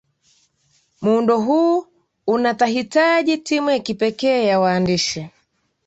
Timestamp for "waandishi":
4.59-5.29